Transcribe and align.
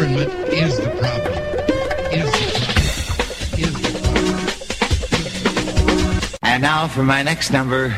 Government 0.00 0.32
is 0.48 0.80
the 0.80 0.88
problem. 0.96 1.36
Is 2.08 2.32
the 2.32 2.48
problem. 2.56 2.80
Is 3.60 3.74
the 3.84 3.92
problem. 5.76 6.38
And 6.40 6.62
now 6.62 6.88
for 6.88 7.02
my 7.02 7.22
next 7.22 7.52
number, 7.52 7.94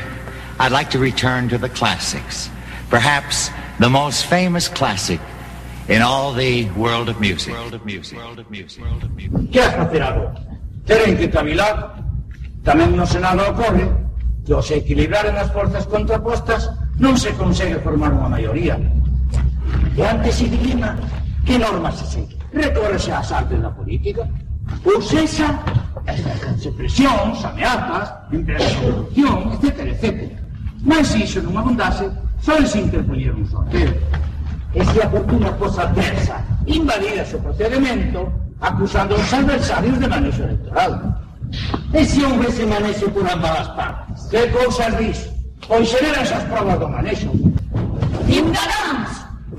I'd 0.59 0.73
like 0.73 0.91
to 0.91 0.99
return 0.99 1.49
to 1.51 1.59
the 1.59 1.69
classics. 1.69 2.51
Perhaps 2.91 3.51
the 3.79 3.89
most 3.89 4.27
famous 4.27 4.67
classic 4.67 5.21
in 5.87 6.03
all 6.03 6.33
the 6.33 6.69
world 6.71 7.09
of 7.09 7.21
music. 7.21 7.55
World 7.55 7.75
of 7.75 7.87
music. 7.87 8.19
World 8.19 8.41
of 8.41 8.51
music. 8.51 8.83
World 8.83 9.05
of 9.05 9.15
music. 9.15 9.53
Que 9.53 9.61
has 9.63 9.73
facer 9.73 10.03
agora? 10.03 10.35
Teren 10.85 11.17
que 11.17 11.31
cavilar. 11.31 12.03
Tamén 12.67 12.99
no 12.99 13.07
Senado 13.07 13.47
ocorre 13.47 13.87
que 14.43 14.51
ao 14.51 14.59
se 14.59 14.83
equilibraren 14.83 15.39
as 15.39 15.55
forzas 15.55 15.87
contrapostas 15.87 16.67
non 16.99 17.15
se 17.15 17.31
consegue 17.39 17.79
formar 17.79 18.11
unha 18.11 18.27
maioría. 18.27 18.75
E 19.95 20.03
antes 20.03 20.43
se 20.43 20.51
dilema 20.51 20.99
que 21.45 21.59
normas 21.59 21.99
se 21.99 22.07
segue. 22.07 22.37
Recórrese 22.53 23.13
ás 23.13 23.33
artes 23.33 23.61
da 23.61 23.71
política. 23.71 24.29
Ou 24.85 25.03
sexa, 25.03 25.49
exercense 26.07 26.71
presións, 26.73 27.45
ameazas, 27.45 28.13
empresas 28.33 28.71
de 28.73 28.87
corrupción, 28.87 29.53
etc, 29.55 29.79
etc. 29.93 30.33
Mas 30.85 31.09
se 31.09 31.19
iso 31.23 31.43
non 31.43 31.59
abundase, 31.59 32.11
só 32.43 32.59
se 32.67 32.83
interpoñer 32.83 33.35
un 33.35 33.47
sorteo. 33.47 33.95
E 34.75 34.81
se 34.85 34.99
a 35.03 35.09
fortuna 35.11 35.53
fosa 35.61 35.83
adversa, 35.85 36.41
invalidase 36.67 37.37
o 37.37 37.45
procedimento, 37.45 38.27
acusando 38.61 39.15
aos 39.15 39.33
adversarios 39.33 39.99
de 40.01 40.09
manexo 40.09 40.43
electoral. 40.43 40.93
E 41.93 42.05
se 42.05 42.25
houvese 42.25 42.65
manexo 42.67 43.11
por 43.11 43.29
ambas 43.29 43.61
as 43.61 43.69
partes? 43.77 44.27
Que 44.33 44.49
cousas 44.49 44.97
dis? 44.99 45.19
Pois 45.69 45.87
xeran 45.87 46.23
esas 46.23 46.43
provas 46.51 46.79
do 46.81 46.89
manexo. 46.89 47.31
Ciudadanos, 48.27 49.02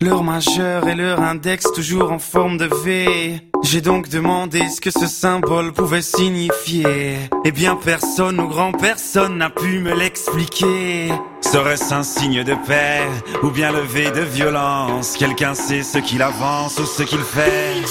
Leur 0.00 0.22
majeur 0.22 0.88
et 0.88 0.94
leur 0.94 1.20
index 1.20 1.70
toujours 1.74 2.12
en 2.12 2.18
forme 2.18 2.56
de 2.56 2.64
V. 2.82 3.42
J'ai 3.62 3.82
donc 3.82 4.08
demandé 4.08 4.66
ce 4.68 4.80
que 4.80 4.90
ce 4.90 5.06
symbole 5.06 5.72
pouvait 5.72 6.00
signifier. 6.00 7.18
Eh 7.44 7.52
bien 7.52 7.76
personne 7.76 8.40
ou 8.40 8.48
grand 8.48 8.72
personne 8.72 9.36
n'a 9.36 9.50
pu 9.50 9.80
me 9.80 9.94
l'expliquer. 9.94 11.12
Serait-ce 11.42 11.92
un 11.92 12.02
signe 12.02 12.42
de 12.42 12.54
paix 12.66 13.02
ou 13.42 13.50
bien 13.50 13.70
le 13.70 13.80
V 13.80 14.10
de 14.12 14.22
violence? 14.22 15.14
Quelqu'un 15.18 15.54
sait 15.54 15.82
ce 15.82 15.98
qu'il 15.98 16.22
avance 16.22 16.78
ou 16.78 16.86
ce 16.86 17.02
qu'il 17.02 17.20
fait 17.20 17.82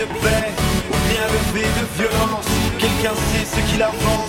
de 0.00 0.06
paix 0.06 0.52
ou 0.88 0.96
bien 1.12 1.26
le 1.28 1.40
V 1.52 1.60
de 1.60 2.02
violence. 2.02 2.46
Quelqu'un 2.78 3.14
sait 3.14 3.44
ce 3.44 3.60
qu'il 3.70 3.82
avance 3.82 4.19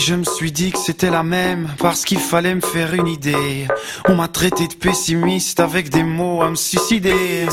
je 0.00 0.14
me 0.14 0.24
suis 0.24 0.50
dit 0.50 0.72
que 0.72 0.78
c'était 0.78 1.10
la 1.10 1.22
même 1.22 1.68
parce 1.78 2.04
qu'il 2.04 2.18
fallait 2.18 2.54
me 2.54 2.60
faire 2.60 2.94
une 2.94 3.06
idée. 3.06 3.68
On 4.08 4.14
m'a 4.14 4.28
traité 4.28 4.66
de 4.66 4.74
pessimiste 4.74 5.60
avec 5.60 5.90
des 5.90 6.02
mots 6.02 6.40
à 6.42 6.48
me 6.48 6.54
suicider. 6.54 7.46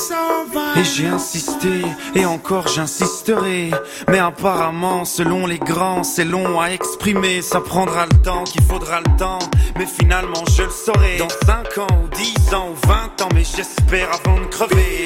Et 0.78 0.84
j'ai 0.84 1.08
insisté, 1.08 1.82
et 2.16 2.26
encore 2.26 2.68
j'insisterai. 2.68 3.72
Mais 4.08 4.20
apparemment, 4.20 5.04
selon 5.04 5.46
les 5.46 5.60
grands, 5.60 6.04
c'est 6.04 6.24
long 6.24 6.62
à 6.62 6.68
exprimer. 6.68 7.42
Ça 7.42 7.60
prendra 7.60 8.06
le 8.06 8.22
temps 8.22 8.46
qu'il 8.46 8.64
faudra 8.64 9.02
le 9.02 9.18
temps. 9.18 9.40
Mais 9.78 9.86
finalement, 9.86 10.44
je 10.56 10.64
le 10.64 10.70
saurai. 10.70 11.18
Dans 11.18 11.30
5 11.46 11.78
ans, 11.80 12.04
ou 12.04 12.16
10 12.16 12.54
ans, 12.54 12.70
ou 12.72 12.88
20 12.88 13.22
ans, 13.24 13.30
mais 13.36 13.44
j'espère 13.44 14.10
avant 14.14 14.40
de 14.40 14.46
crever. 14.46 15.06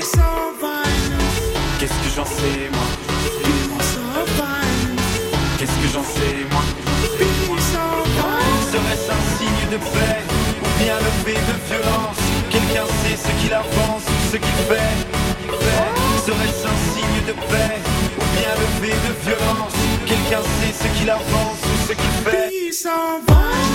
Qu'est-ce 1.79 1.93
que 1.93 2.15
j'en 2.15 2.25
sais, 2.25 2.69
moi? 2.71 2.90
De 9.71 9.77
paix 9.77 10.19
ou 10.61 10.83
bien 10.83 10.97
levé 10.97 11.33
de 11.33 11.55
violence. 11.69 12.19
Quelqu'un 12.49 12.85
sait 13.01 13.15
ce 13.15 13.31
qu'il 13.41 13.53
avance 13.53 14.03
ce 14.31 14.35
qu'il 14.35 14.59
fait. 14.67 14.95
Serait-ce 16.25 16.67
un 16.67 16.79
signe 16.93 17.21
de 17.25 17.33
paix 17.51 17.79
ou 18.19 18.23
bien 18.35 18.53
levé 18.63 18.93
de 19.07 19.13
violence? 19.25 19.75
Quelqu'un 20.05 20.43
sait 20.59 20.73
ce 20.73 20.99
qu'il 20.99 21.09
avance 21.09 21.61
ou 21.63 21.87
ce 21.87 21.93
qu'il 21.93 22.13
fait 22.25 23.70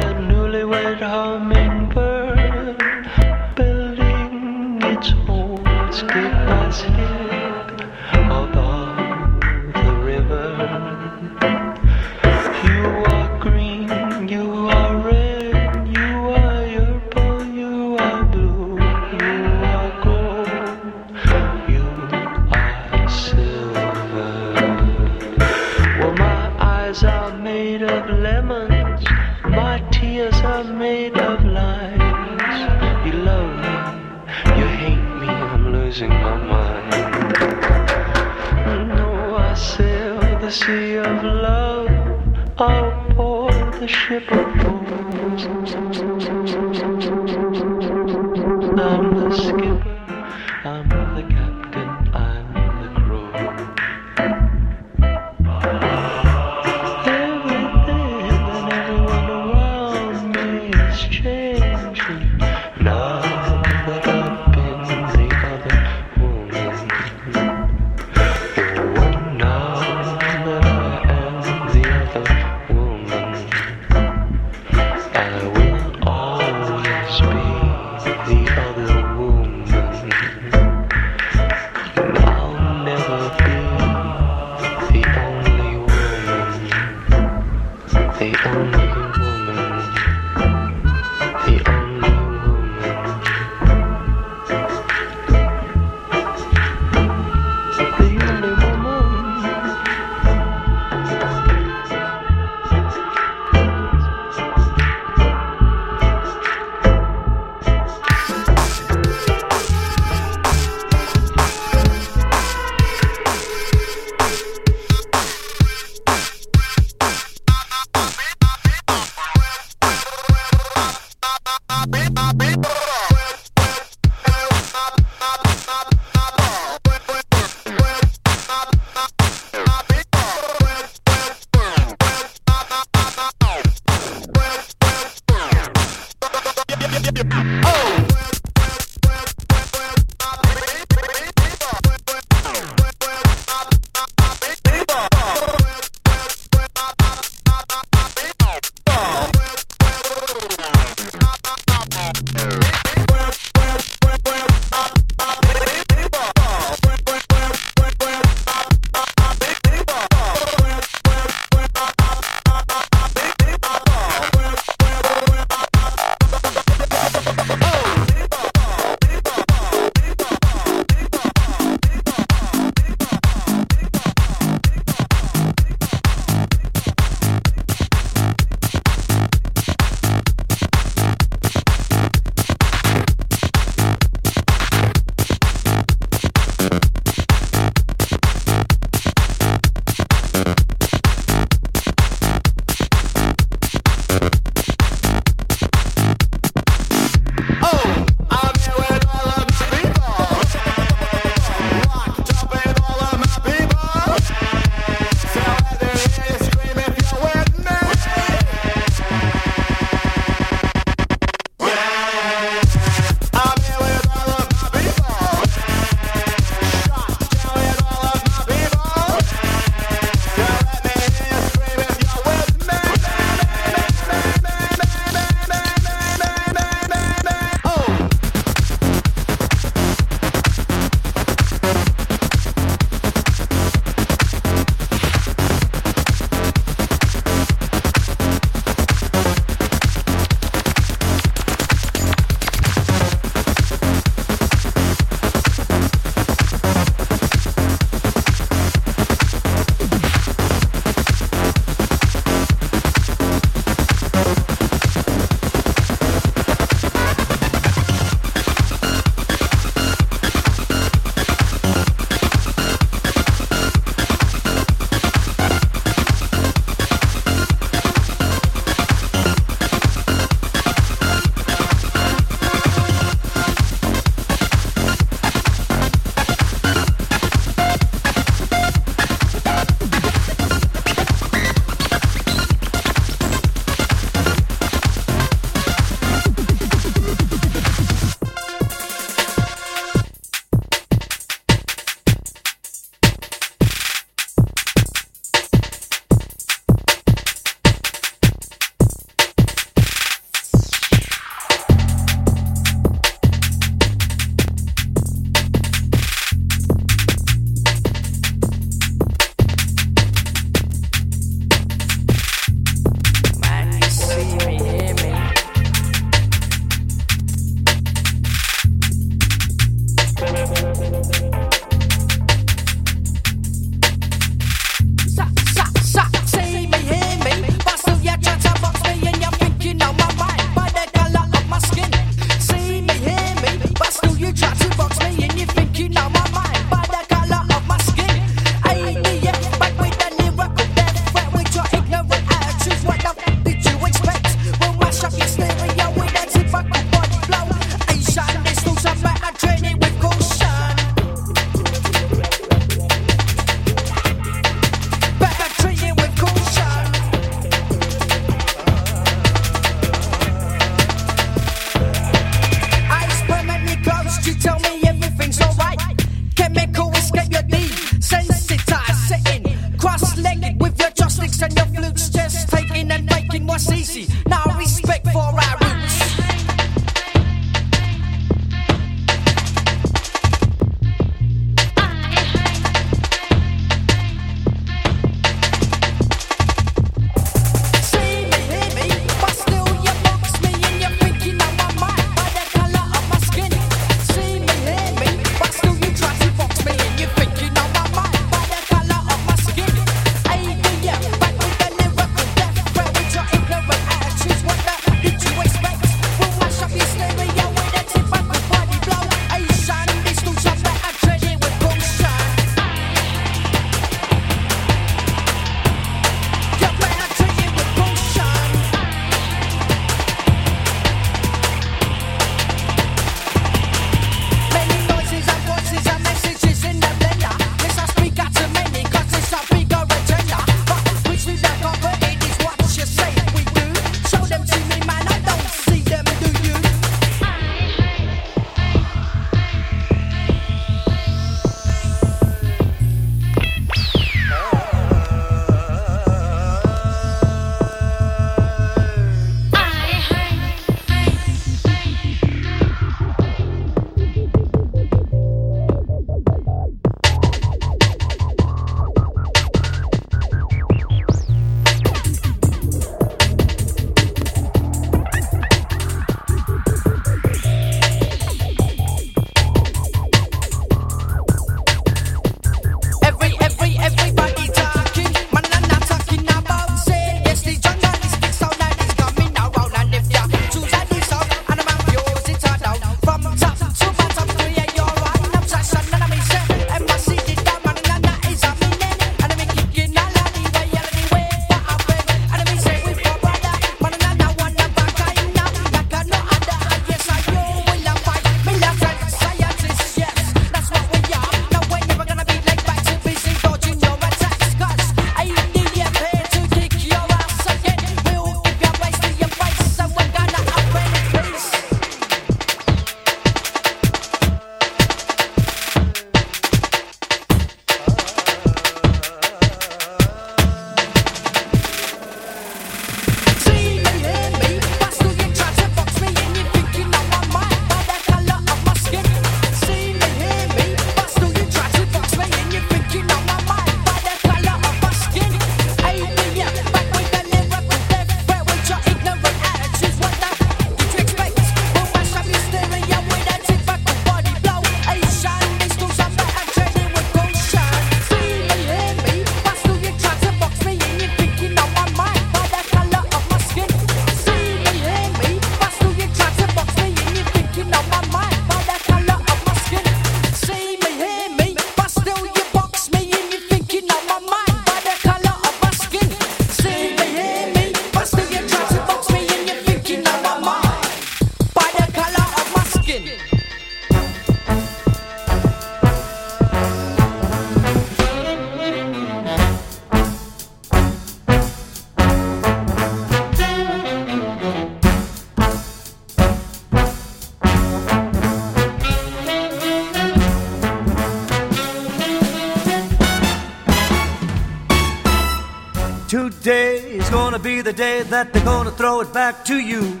throw 598.88 599.00
it 599.00 599.12
back 599.12 599.44
to 599.44 599.58
you. 599.58 600.00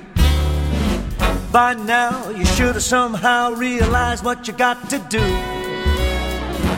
By 1.52 1.74
now, 1.74 2.30
you 2.30 2.46
should 2.46 2.74
have 2.74 2.82
somehow 2.82 3.52
realized 3.52 4.24
what 4.24 4.48
you 4.48 4.54
got 4.54 4.88
to 4.88 4.98
do. 5.10 5.20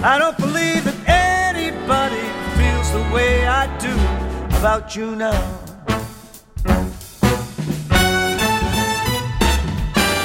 I 0.03 0.16
don't 0.18 0.37
believe 0.37 0.83
that 0.87 0.99
anybody 1.07 2.25
feels 2.59 2.90
the 2.90 3.14
way 3.14 3.46
I 3.46 3.64
do 3.79 3.94
about 4.59 4.96
you 4.96 5.14
now. 5.14 5.40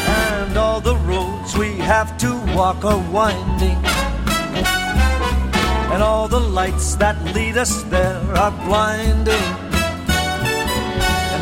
And 0.08 0.58
all 0.58 0.82
the 0.82 0.96
roads 1.12 1.56
we 1.56 1.78
have 1.78 2.18
to 2.18 2.32
walk 2.56 2.84
are 2.84 3.04
winding. 3.12 3.80
And 5.94 6.02
all 6.02 6.28
the 6.28 6.40
lights 6.40 6.96
that 6.96 7.16
lead 7.36 7.58
us 7.58 7.84
there 7.84 8.24
are 8.44 8.54
blinding. 8.66 9.65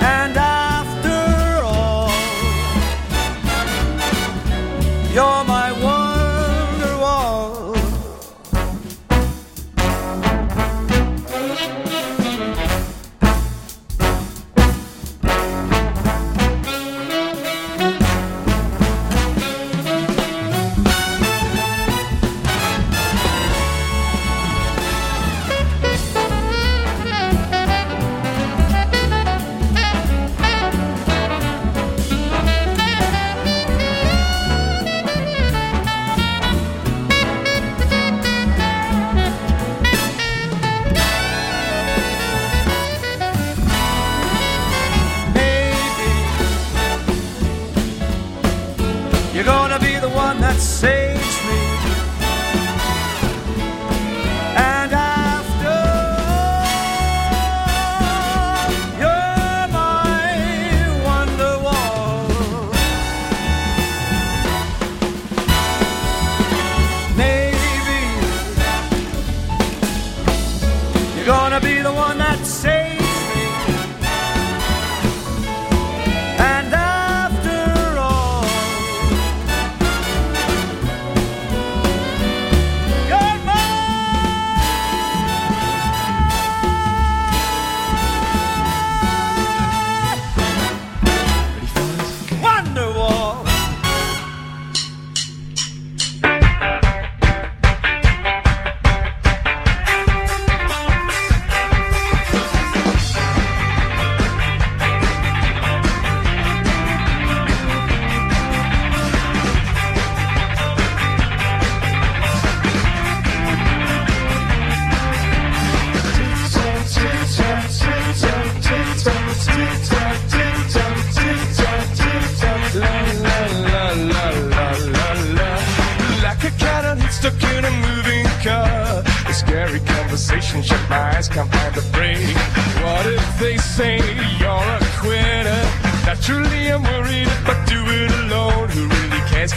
And 0.00 0.36
after 0.36 1.64
all, 1.64 2.10
you're 5.12 5.44
my 5.44 5.72
wonder 5.72 5.99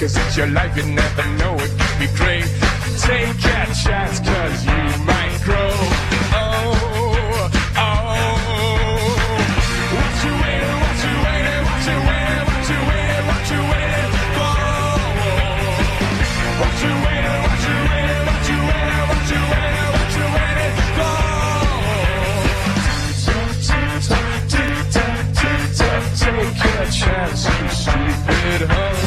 Cause 0.03 0.17
it's 0.17 0.35
your 0.35 0.47
life, 0.47 0.75
you 0.75 0.83
never 0.83 1.25
know. 1.39 1.55
It 1.55 1.71
could 1.79 1.97
be 1.97 2.07
great. 2.19 2.43
Take 2.99 3.23
a 3.23 3.71
chance, 3.71 4.19
cause 4.19 4.65
you 4.65 4.75
might 5.07 5.39
grow. 5.45 5.71
Oh, 6.35 7.47
oh. 7.79 7.95
What 9.95 10.13
you 10.25 10.33
waiting, 10.43 10.75
what 10.83 10.97
you 11.07 11.13
waiting, 11.23 11.63
what 11.63 11.87
you 11.87 11.95
waiting, 12.03 12.43
what 12.51 12.67
you 12.67 12.79
waiting, 12.91 13.23
what 13.31 13.47
you 13.47 13.63
waiting 13.71 14.11
for? 14.35 14.59
What 16.59 16.75
you 16.83 16.91
waiting, 17.07 17.39
what 17.47 17.63
you 17.63 17.75
waiting, 17.87 18.27
what 18.27 18.43
you 18.51 18.59
waiting, 18.59 19.07
what 19.07 19.23
you 19.31 19.39
waiting, 19.55 20.75
for? 20.99 21.15
Take 26.19 26.91
chance, 26.91 27.47
you 27.47 27.71
stupid 27.71 28.67
hoe. 28.67 29.02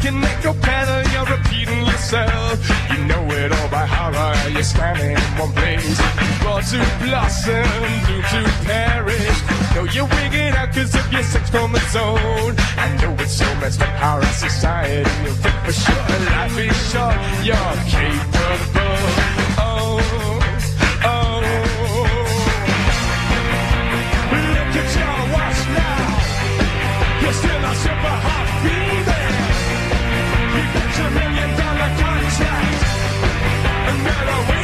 Like 0.00 0.14
an 0.14 0.24
echo 0.24 0.54
pedal, 0.54 1.12
you're 1.12 1.36
repeating 1.36 1.84
yourself. 1.84 2.56
You 2.90 3.04
know 3.04 3.22
it 3.36 3.52
all 3.52 3.68
by 3.68 3.84
heart, 3.84 4.50
you're 4.50 4.62
standing 4.62 5.10
in 5.10 5.20
one 5.36 5.52
place. 5.52 6.00
Born 6.40 6.64
to 6.72 6.80
blossom, 7.04 7.68
doomed 8.08 8.24
to 8.32 8.40
perish. 8.64 9.38
Know 9.74 9.84
you're 9.84 10.08
wigging 10.08 10.56
out 10.56 10.72
cause 10.72 10.94
of 10.94 11.12
your 11.12 11.22
sex 11.22 11.50
chromosome. 11.50 12.56
I 12.80 12.96
know 13.02 13.12
it's 13.20 13.36
so 13.36 13.44
messed 13.60 13.82
up 13.82 13.90
how 14.00 14.16
our 14.16 14.32
society 14.32 15.04
will 15.22 15.36
think 15.36 15.56
for 15.68 15.72
sure. 15.72 16.08
Life 16.32 16.56
is 16.56 16.90
short, 16.90 17.20
you're 17.44 17.76
capable. 17.92 19.04
Oh, 19.60 20.00
oh. 21.04 21.44
Look 24.32 24.76
at 24.80 24.90
your 24.96 25.16
watch 25.36 25.60
now. 25.76 27.20
You're 27.20 27.36
still 27.36 27.64
a 27.68 27.74
super 27.84 28.16
hot 28.24 28.29
You 34.10 34.16
got 34.26 34.59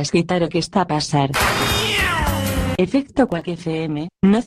Esperes 0.00 0.42
a 0.42 0.46
o 0.46 0.48
que 0.48 0.58
está 0.58 0.80
a 0.82 0.86
pasar. 0.86 1.30
Efecto 2.76 3.28
Quack 3.28 3.48
FM, 3.48 4.08
no 4.22 4.42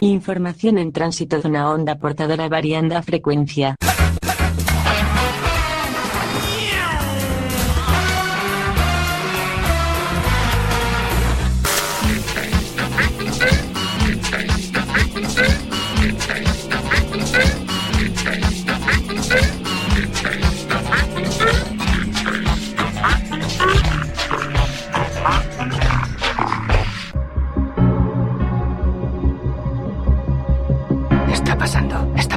Información 0.00 0.78
en 0.78 0.92
tránsito 0.92 1.40
dunha 1.40 1.68
onda 1.68 1.98
portadora 2.00 2.48
variando 2.48 2.96
frecuencia. 3.04 3.76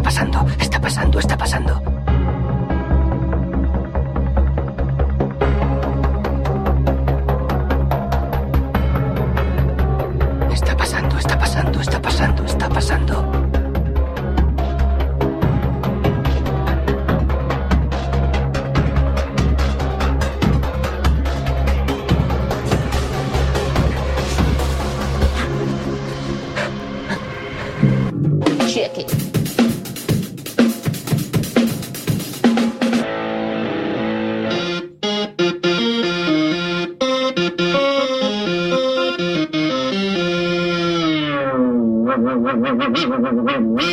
Pasando, 0.03 0.45
está 0.59 0.79
pasando, 0.79 1.19
está 1.19 1.37
pasando, 1.37 1.81
está 10.51 10.77
pasando. 10.77 11.17
Está 11.17 11.37
pasando, 11.37 11.81
está 11.81 11.99
pasando, 11.99 12.43
está 12.45 12.69
pasando, 12.69 13.32
何? 43.31 43.92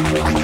I've 0.00 0.14
got 0.14 0.37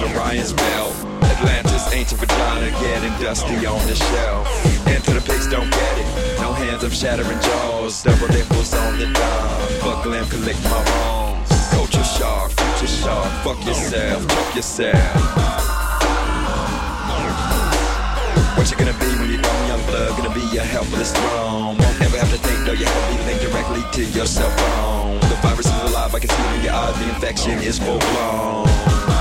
rapping 0.00 0.16
Orion's 0.16 0.52
belt. 0.52 0.94
Atlantis, 1.22 1.92
ancient 1.92 2.20
vagina, 2.20 2.70
getting 2.80 3.12
dusty 3.22 3.66
on 3.66 3.86
the 3.86 3.94
shelf. 3.94 4.86
Into 4.86 5.12
the 5.12 5.20
pigs, 5.20 5.46
don't 5.46 5.70
get 5.70 5.98
it. 5.98 6.40
No 6.40 6.52
hands 6.52 6.84
of 6.84 6.94
shattering 6.94 7.40
jaws. 7.40 8.02
Double 8.02 8.28
nipples 8.28 8.74
on 8.74 8.98
the 8.98 9.06
dime. 9.06 9.80
Buckle 9.80 10.14
and 10.14 10.30
collect 10.30 10.62
my 10.64 10.82
wrongs. 10.90 11.48
Culture 11.70 12.04
shark, 12.04 12.52
future 12.52 12.92
shark. 12.92 13.30
Fuck 13.44 13.64
yourself, 13.66 14.22
fuck 14.24 14.56
yourself. 14.56 15.58
What 18.56 18.70
you 18.70 18.76
gonna 18.76 18.92
be 18.98 19.06
when 19.18 19.30
you're 19.30 19.42
grown, 19.42 19.68
young 19.68 19.82
blood? 19.86 20.16
Gonna 20.18 20.34
be 20.34 20.56
a 20.58 20.62
helpless 20.62 21.12
throne. 21.12 21.78
Won't 21.78 22.02
ever 22.02 22.18
have 22.18 22.30
to 22.30 22.38
think, 22.38 22.66
though 22.66 22.72
you 22.72 22.84
have 22.84 23.16
to 23.16 23.24
linked 23.24 23.42
directly 23.42 23.82
to 23.92 24.10
your 24.10 24.26
cell 24.26 24.50
phone. 24.50 25.20
The 25.20 25.36
virus 25.42 25.66
is 25.66 25.90
alive, 25.90 26.12
I 26.14 26.18
can 26.18 26.28
see 26.28 26.42
it 26.42 26.58
in 26.58 26.64
your 26.64 26.74
eyes. 26.74 26.98
The 26.98 27.08
infection 27.14 27.58
is 27.60 27.78
full 27.78 27.98
blown. 27.98 29.17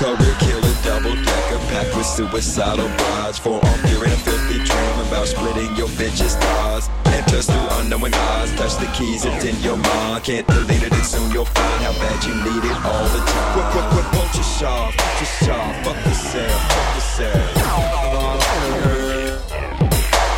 Career 0.00 0.34
killer, 0.40 0.74
double 0.82 1.12
decker, 1.12 1.58
packed 1.68 1.94
with 1.94 2.06
suicidal 2.06 2.88
brides. 2.96 3.38
Forearm 3.38 3.78
fearing 3.84 4.10
a 4.10 4.16
filthy 4.16 4.56
dream 4.64 4.98
about 5.06 5.28
splitting 5.28 5.76
your 5.76 5.88
bitch's 5.88 6.36
thighs. 6.36 6.88
Enters 7.04 7.44
through 7.44 7.68
unknowing 7.72 8.14
eyes, 8.14 8.50
touch 8.56 8.76
the 8.78 8.86
keys, 8.96 9.26
it's 9.26 9.44
in 9.44 9.60
your 9.62 9.76
mind. 9.76 10.24
Can't 10.24 10.46
delete 10.46 10.82
it, 10.84 10.90
and 10.90 11.04
soon 11.04 11.30
you'll 11.32 11.44
find 11.44 11.84
how 11.84 11.92
bad 12.00 12.24
you 12.24 12.32
need 12.32 12.64
it 12.64 12.76
all 12.82 13.04
the 13.12 13.20
time. 13.28 13.52
Quick, 13.52 13.66
quick, 13.72 13.84
quick, 13.92 14.06
vulture 14.16 14.42
shark, 14.42 14.94
vulture 14.96 15.44
shark, 15.44 15.84
fuck 15.84 15.96
yourself, 16.06 16.72
fuck 16.72 16.94
yourself. 16.96 17.70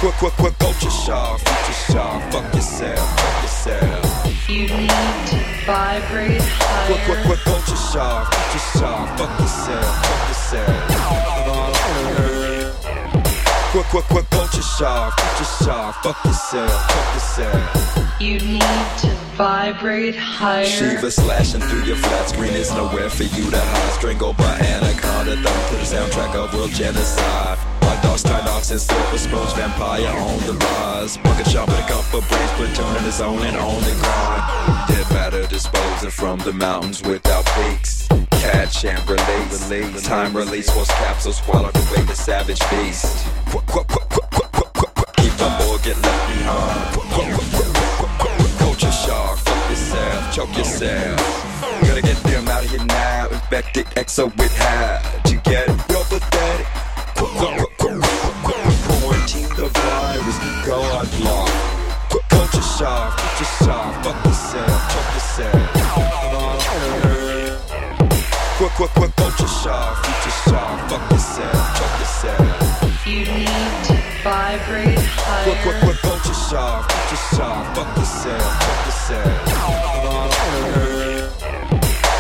Quick, 0.01 0.15
quick, 0.15 0.33
quick, 0.33 0.55
vulture 0.59 0.91
shark, 0.91 1.39
future 1.39 1.93
shark, 1.93 2.33
fuck 2.33 2.53
yourself, 2.53 2.99
fuck 2.99 3.43
yourself. 3.45 4.22
You 4.49 4.67
need 4.67 4.91
to 5.29 5.37
vibrate 5.65 6.41
Quick, 6.41 7.01
quick, 7.05 7.19
higher. 7.19 7.25
quick, 7.27 7.39
vulture 7.41 7.77
shark, 7.77 8.35
future 8.35 8.79
shark, 8.79 9.19
fuck 9.19 9.41
yourself, 9.41 10.07
fuck 10.07 10.29
yourself. 10.29 11.93
Quick, 13.73 13.87
quick, 13.87 14.05
quick, 14.05 14.25
fuck 14.27 14.53
yourself, 14.55 15.15
fuck 16.03 16.25
yourself. 17.15 18.21
You 18.21 18.39
need 18.41 18.61
to 18.99 19.09
vibrate 19.37 20.17
higher. 20.17 20.67
Shiva 20.67 21.11
slashing 21.11 21.61
through 21.63 21.85
your 21.85 21.97
flat 21.97 22.29
screen 22.29 22.53
is 22.53 22.71
nowhere 22.73 23.09
for 23.11 23.23
you 23.23 23.51
to 23.51 23.59
hide. 23.59 23.93
Strangled 23.95 24.37
by 24.37 24.59
anaconda, 24.59 25.37
thumb 25.37 25.69
to 25.71 25.77
the 25.77 25.85
soundtrack 25.85 26.35
of 26.35 26.53
world 26.55 26.71
genocide. 26.73 27.59
Dogs 28.03 28.23
tied 28.23 28.47
ox 28.49 28.71
and 28.71 28.81
silver 28.81 29.19
spoons, 29.19 29.53
vampire 29.55 30.07
on 30.07 30.39
the 30.41 30.53
rise. 30.55 31.17
Bucket 31.19 31.47
shop 31.47 31.69
with 31.69 31.79
a 31.79 31.83
cup 31.89 32.13
of 32.15 32.29
brains, 32.29 32.51
platoon 32.53 32.97
in 32.97 33.03
his 33.05 33.21
own 33.21 33.39
and 33.43 33.57
on 33.57 33.81
the 33.83 33.95
grind. 34.01 34.89
Dead 34.89 35.11
matter 35.11 35.47
disposing 35.47 36.11
from 36.11 36.39
the 36.41 36.53
mountains 36.53 37.03
without 37.03 37.45
peaks. 37.57 38.09
Catch 38.31 38.85
and 38.85 39.01
release. 39.09 39.71
release. 39.71 40.03
Time 40.03 40.37
release 40.37 40.75
was 40.77 40.89
capsules 40.89 41.39
swallowed 41.39 41.77
away 41.77 42.03
the 42.07 42.15
savage 42.15 42.61
beast. 42.71 43.27
Keep 45.17 45.35
the 45.39 45.49
boy 45.59 45.79
get 45.85 45.97
left 46.03 46.23
behind. 46.29 46.93
Culture 48.59 48.93
shark, 48.93 49.39
fuck 49.39 49.71
yourself, 49.71 50.35
choke 50.35 50.57
yourself. 50.57 51.19
Gotta 51.83 52.03
get 52.03 52.17
them 52.25 52.49
out 52.49 52.65
of 52.65 52.71
here 52.71 52.85
now. 52.85 53.29
Infected 53.31 53.87
exo 53.95 54.25
with 54.37 54.57
hide. 54.59 55.31
You 55.31 55.39
get? 55.41 55.69
You're 55.69 56.05
pathetic. 56.05 57.72
Quarantine 57.83 59.51
the 59.59 59.67
virus. 59.75 60.39
God 60.65 61.09
block. 61.19 61.51
Quack, 62.11 62.29
Culture 62.29 62.63
shark, 62.63 63.19
future 63.19 63.51
shark, 63.65 64.05
fuck 64.05 64.25
yourself, 64.25 64.83
choke 64.93 65.15
yourself. 65.19 65.69
Quick, 68.59 68.73
quick, 68.79 68.91
quick, 68.95 69.11
vulture 69.19 69.49
shark, 69.49 70.05
future 70.05 70.37
shark, 70.47 70.91
fuck 70.91 71.11
yourself, 71.11 71.77
choke 71.77 71.99
yourself. 71.99 73.07
You 73.07 73.19
need 73.27 73.75
to 73.91 73.95
vibrate 74.23 74.95
Quick, 75.43 75.59
quick, 75.63 75.75
higher. 75.75 75.83
quick, 75.83 75.99
vulture 76.07 76.39
shark, 76.39 76.87
future 76.93 77.23
shark, 77.35 77.75
fuck 77.75 77.97
yourself, 77.97 78.61
choke 78.63 78.87
yourself. 78.87 79.35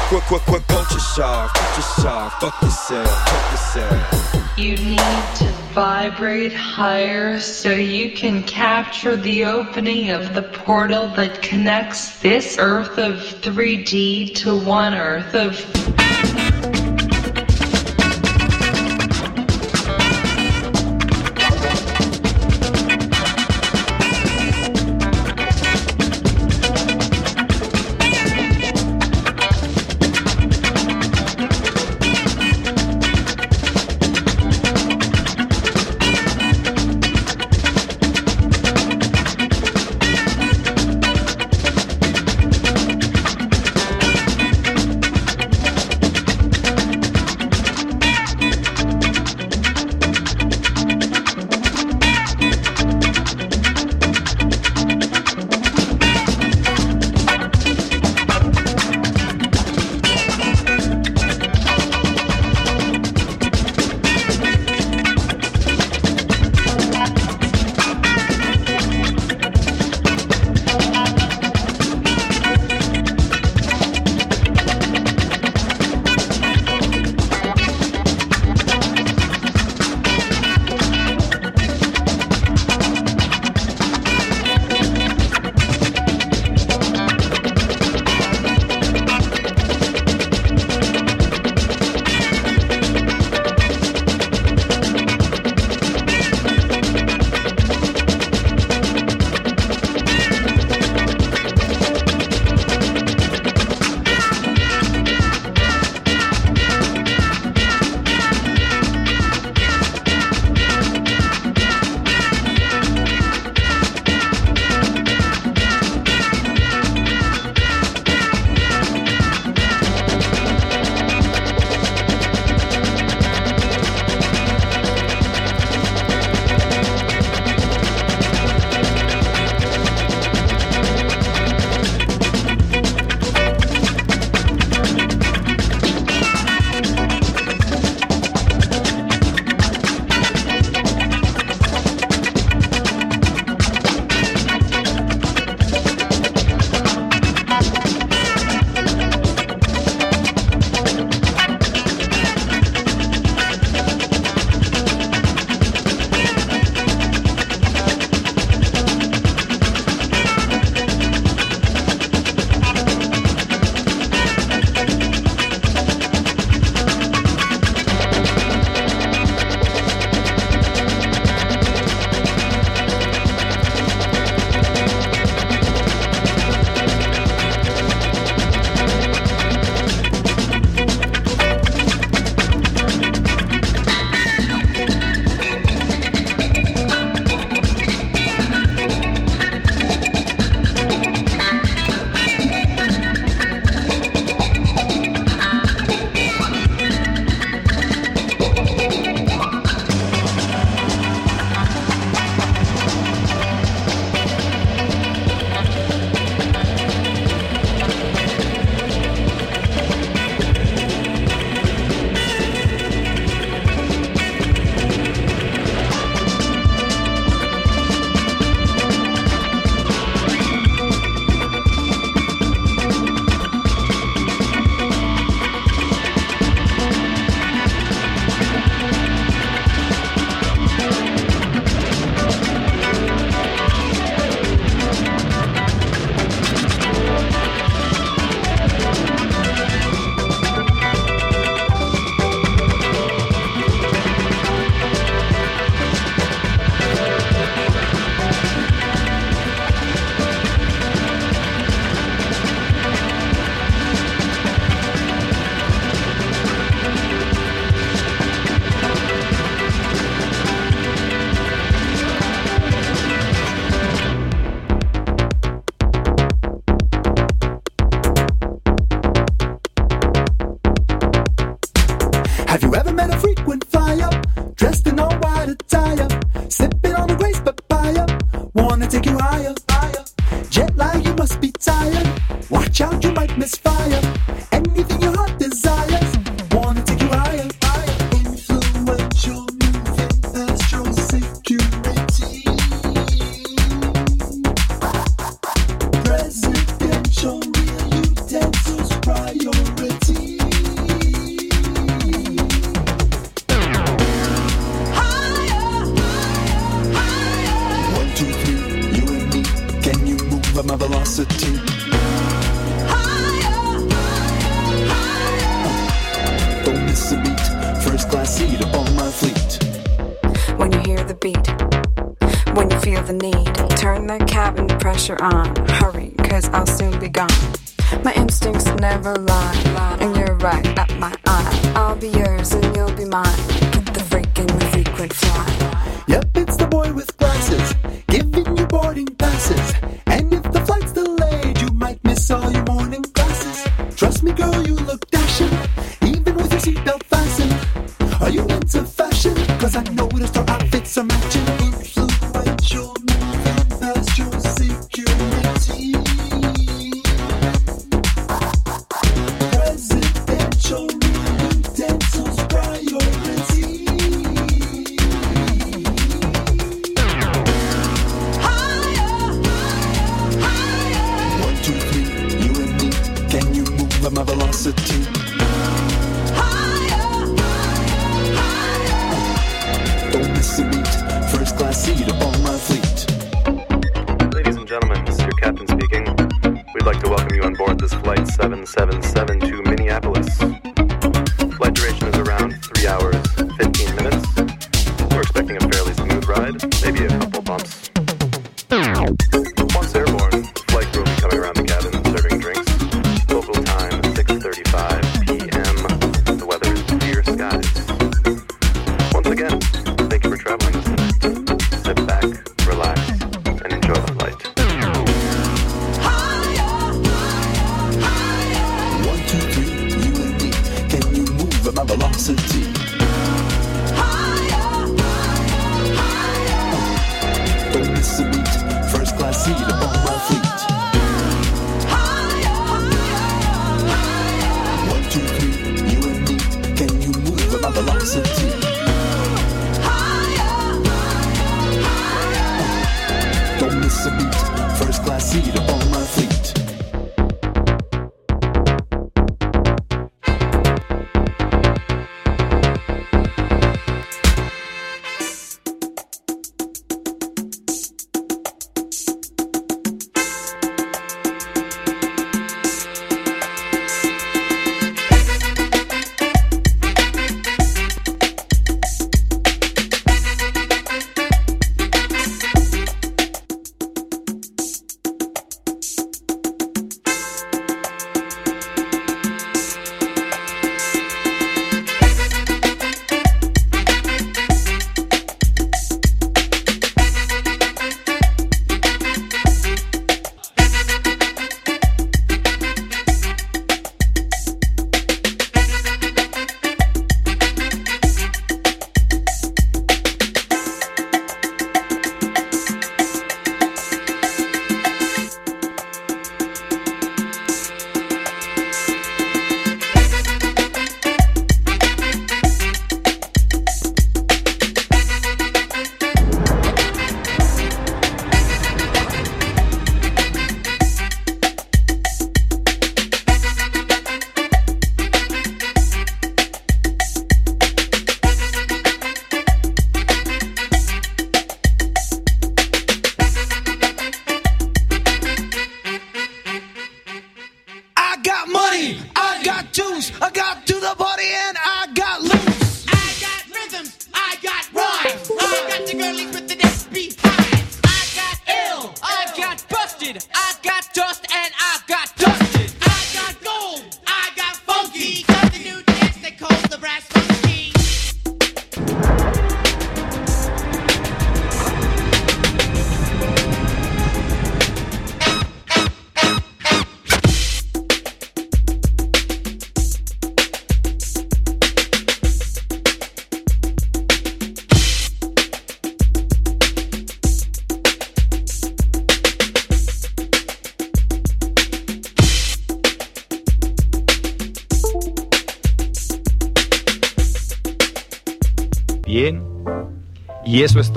Quick, 0.08 0.24
quick, 0.24 0.42
quick, 0.42 0.62
vulture 0.66 0.98
shark, 1.14 1.56
future 1.56 1.88
shark, 2.02 2.32
fuck 2.40 2.62
yourself, 2.62 3.08
choke 3.28 3.50
yourself. 3.52 4.41
You 4.62 4.76
need 4.76 4.98
to 5.38 5.52
vibrate 5.74 6.52
higher 6.52 7.40
so 7.40 7.72
you 7.72 8.12
can 8.12 8.44
capture 8.44 9.16
the 9.16 9.44
opening 9.44 10.10
of 10.10 10.34
the 10.34 10.42
portal 10.42 11.08
that 11.16 11.42
connects 11.42 12.20
this 12.20 12.58
Earth 12.60 12.96
of 12.96 13.14
3D 13.42 14.36
to 14.36 14.56
one 14.60 14.94
Earth 14.94 15.34
of 15.34 15.56